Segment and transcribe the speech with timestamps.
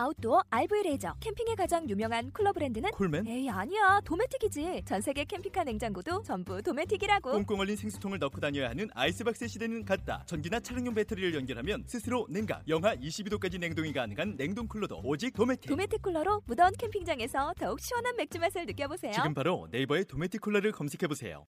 [0.00, 3.26] 아웃도어 RV 레저 캠핑에 가장 유명한 쿨러 브랜드는 Coleman?
[3.26, 8.88] 에이 아니야 Dometic이지 전 세계 캠핑카 냉장고도 전부 Dometic이라고 꽁꽁 얼린 생수통을 넣고 다녀야 하는
[8.94, 10.22] 아이스박스 시대는 갔다.
[10.24, 15.68] 전기나 차량용 배터리를 연결하면 스스로 냉각, 영하 22도까지 냉동이 가능한 냉동 쿨러도 오직 도메틱.
[15.68, 21.08] 도메틱 쿨러로 무더운 캠핑장에서 더욱 시원한 맥주 맛을 느껴보세요 지금 바로 네이버에 도메틱 쿨러를 검색해
[21.08, 21.44] 보세요.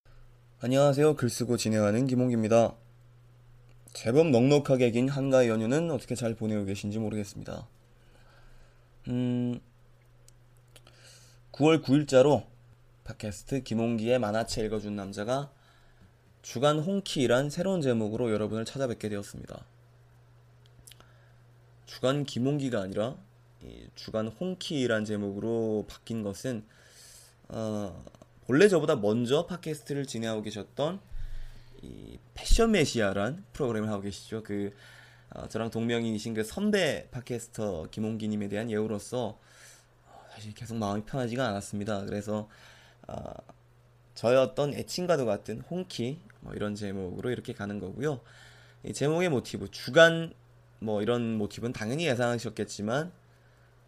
[0.61, 1.17] 안녕하세요.
[1.17, 2.75] 글쓰고 진행하는 김홍기입니다.
[3.95, 7.67] 제법 넉넉하게 긴 한가위 연휴는 어떻게 잘 보내고 계신지 모르겠습니다.
[9.09, 9.61] 음,
[11.51, 12.47] 9월 9일자로
[13.05, 15.51] 팟캐스트 김홍기의 만화책 읽어준 남자가
[16.43, 19.65] 주간 홍키란 새로운 제목으로 여러분을 찾아뵙게 되었습니다.
[21.87, 23.17] 주간 김홍기가 아니라
[23.65, 26.65] 이 주간 홍키란 제목으로 바뀐 것은
[27.49, 28.05] 어,
[28.47, 31.01] 본래 저보다 먼저 팟캐스트를 진행하고 계셨던
[31.83, 34.45] 이 패션 메시아란 프로그램을 하고 계시죠.
[34.45, 34.73] 그
[35.35, 39.39] 어, 저랑 동명이이신 그 선배 팟캐스터 김홍기님에 대한 예우로서
[40.07, 42.05] 어, 사실 계속 마음이 편하지가 않았습니다.
[42.05, 42.49] 그래서
[43.09, 43.33] 어,
[44.15, 48.21] 저의 어떤 애칭과도 같은 홍키 뭐 이런 제목으로 이렇게 가는 거고요.
[48.85, 50.35] 이 제목의 모티브 주간
[50.81, 53.13] 뭐 이런 모티브는 당연히 예상하셨겠지만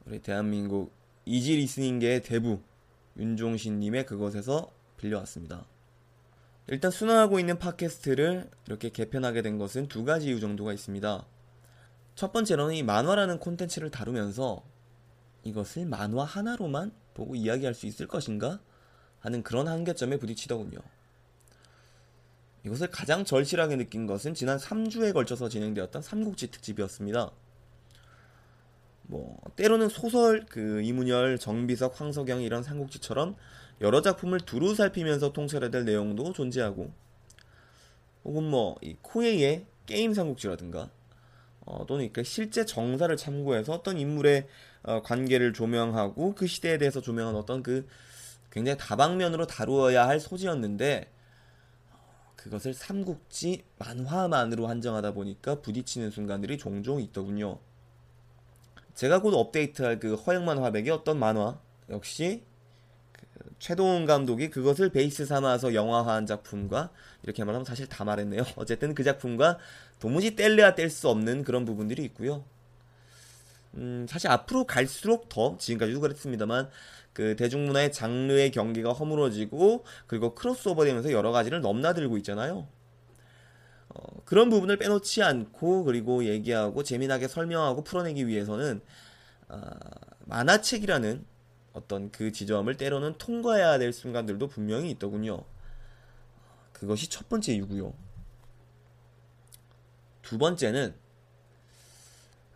[0.06, 0.92] 우리 대한민국
[1.26, 2.60] easy listening계의 대부
[3.18, 5.66] 윤종신님의 그것에서 빌려왔습니다.
[6.68, 11.26] 일단 순항하고 있는 팟캐스트를 이렇게 개편하게 된 것은 두 가지 이유 정도가 있습니다.
[12.14, 14.62] 첫 번째로는 이 만화라는 콘텐츠를 다루면서
[15.42, 18.60] 이것을 만화 하나로만 보고 이야기할 수 있을 것인가
[19.20, 20.78] 하는 그런 한계점에 부딪히더군요.
[22.64, 27.30] 이것을 가장 절실하게 느낀 것은 지난 3주에 걸쳐서 진행되었던 삼국지 특집이었습니다.
[29.02, 33.36] 뭐 때로는 소설 그 이문열, 정비석, 황석영 이런 삼국지처럼
[33.82, 36.90] 여러 작품을 두루 살피면서 통찰해야 될 내용도 존재하고
[38.24, 40.90] 혹은 뭐 이 코에이의 게임 삼국지라든가
[41.66, 44.46] 어, 또는 그 실제 정사를 참고해서 어떤 인물의
[44.82, 47.86] 어, 관계를 조명하고 그 시대에 대해서 조명한 어떤 그
[48.50, 51.10] 굉장히 다방면으로 다루어야 할 소지였는데
[51.92, 57.58] 어, 그것을 삼국지 만화만으로 한정하다 보니까 부딪히는 순간들이 종종 있더군요.
[58.94, 61.58] 제가 곧 업데이트할 그 허영만 화백의 어떤 만화
[61.90, 62.53] 역시 그
[63.58, 66.90] 최동훈 감독이 그것을 베이스 삼아서 영화화한 작품과
[67.22, 68.42] 이렇게 말하면 사실 다 말했네요.
[68.56, 69.58] 어쨌든 그 작품과
[70.00, 72.44] 도무지 뗄래야 뗄 수 없는 그런 부분들이 있고요.
[73.74, 76.68] 음, 사실 앞으로 갈수록 더 지금까지도 그랬습니다만
[77.12, 82.66] 그 대중문화의 장르의 경계가 허물어지고 그리고 크로스오버 되면서 여러 가지를 넘나들고 있잖아요.
[83.88, 88.80] 어, 그런 부분을 빼놓지 않고 그리고 얘기하고 재미나게 설명하고 풀어내기 위해서는
[89.48, 89.60] 어,
[90.26, 91.24] 만화책이라는
[91.74, 95.44] 어떤 그 지점을 때로는 통과해야 될 순간들도 분명히 있더군요.
[96.72, 97.92] 그것이 첫 번째 이유고요.
[100.22, 100.94] 두 번째는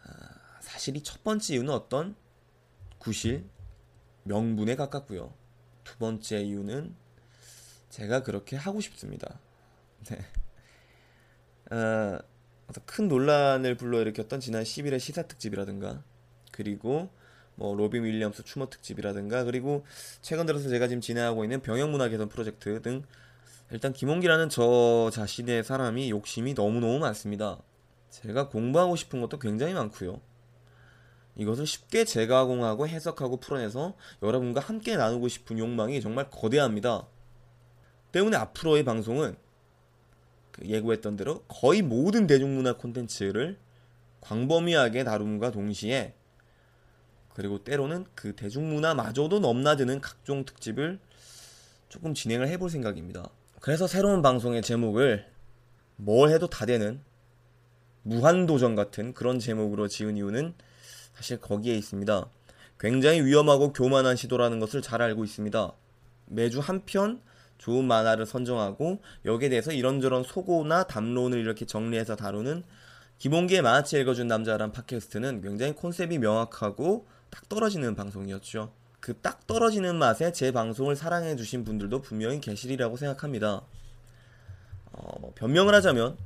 [0.05, 2.17] 아, 사실 이 첫 번째 이유는 어떤
[2.99, 3.45] 구실
[4.23, 5.35] 명분에 가깝고요.
[5.85, 6.95] 두 번째 이유는
[7.91, 9.41] 제가 그렇게 하고 싶습니다.
[10.05, 10.19] 네.
[11.75, 12.19] 어,
[12.87, 16.05] 큰 논란을 불러일으켰던 지난 11회 시사 특집이라든가
[16.53, 17.11] 그리고
[17.59, 19.85] 뭐 로빈 윌리엄스 추모 특집이라든가 그리고
[20.23, 23.03] 최근 들어서 제가 지금 진행하고 있는 병영문화 개선 프로젝트 등
[23.73, 27.59] 일단 김홍기라는 저 자신의 사람이 욕심이 너무너무 많습니다.
[28.11, 30.21] 제가 공부하고 싶은 것도 굉장히 많고요.
[31.35, 37.07] 이것을 쉽게 재가공하고 해석하고 풀어내서 여러분과 함께 나누고 싶은 욕망이 정말 거대합니다.
[38.13, 39.37] 때문에 앞으로의 방송은
[40.53, 43.59] 그 예고했던 대로 거의 모든 대중문화 콘텐츠를
[44.21, 46.15] 광범위하게 다룸과 동시에
[47.39, 50.99] 그리고 때로는 그 대중문화마저도 넘나드는 각종 특집을
[51.89, 53.31] 조금 진행을 해볼 생각입니다.
[53.61, 55.25] 그래서 새로운 방송의 제목을
[55.95, 57.01] 뭘 해도 다 되는
[58.03, 60.53] 무한도전 같은 그런 제목으로 지은 이유는
[61.15, 62.29] 사실 거기에 있습니다.
[62.81, 65.73] 굉장히 위험하고 교만한 시도라는 것을 잘 알고 있습니다.
[66.27, 67.21] 매주 한 편
[67.59, 72.65] 좋은 만화를 선정하고 여기에 대해서 이런저런 소고나 담론을 이렇게 정리해서 다루는
[73.19, 78.73] 기본기의 만화책 읽어준 남자란 팟캐스트는 굉장히 컨셉이 명확하고 딱 떨어지는 방송이었죠.
[79.01, 83.63] 그 딱 떨어지는 맛에 제 방송을 사랑해 주신 분들도 분명히 계시리라고 생각합니다.
[84.93, 86.17] 어, 뭐 변명을 하자면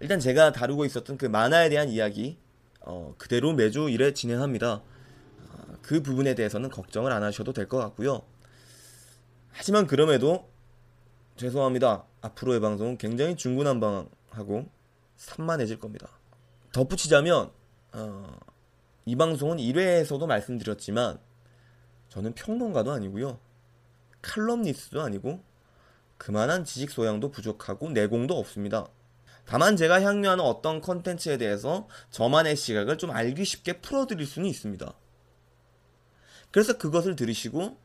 [0.00, 2.38] 일단 제가 다루고 있었던 그 만화에 대한 이야기
[2.80, 4.72] 어, 그대로 매주 1회 진행합니다.
[4.72, 4.82] 어,
[5.82, 8.22] 그 부분에 대해서는 걱정을 안 하셔도 될 것 같고요.
[9.52, 10.48] 하지만 그럼에도
[11.36, 12.04] 죄송합니다.
[12.22, 14.68] 앞으로의 방송은 굉장히 중구난방하고
[15.16, 16.08] 산만해질 겁니다.
[16.74, 17.52] 덧붙이자면
[17.92, 18.36] 어,
[19.06, 21.20] 이 방송은 1회에서도 말씀드렸지만
[22.08, 23.38] 저는 평론가도 아니고요.
[24.22, 25.40] 칼럼니스트도 아니고
[26.18, 28.88] 그만한 지식 소양도 부족하고 내공도 없습니다.
[29.46, 34.92] 다만 제가 향유하는 어떤 컨텐츠에 대해서 저만의 시각을 좀 알기 쉽게 풀어드릴 수는 있습니다.
[36.50, 37.78] 그래서 그것을 들으시고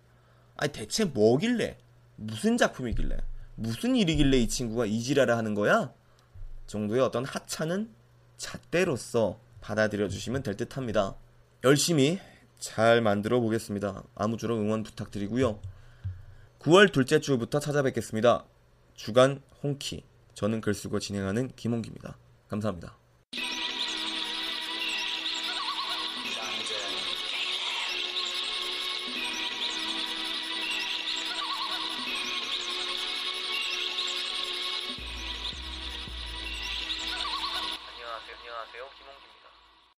[0.58, 1.78] 아니 대체 뭐길래
[2.16, 3.18] 무슨 작품이길래
[3.54, 5.94] 무슨 일이길래 이 친구가 이지라를 하는 거야?
[6.66, 7.99] 정도의 어떤 하찮은
[8.40, 11.14] 잣대로서 받아들여 주시면 될 듯합니다.
[11.64, 12.20] 열심히
[12.58, 14.04] 잘 만들어 보겠습니다.
[14.16, 15.60] 아무쪼록 응원 부탁드리고요.
[16.60, 18.46] 9월 둘째 주부터 찾아뵙겠습니다.
[18.96, 20.04] 주간 홍키.
[20.34, 22.18] 저는 글 쓰고 진행하는 김홍기입니다.
[22.48, 22.98] 감사합니다.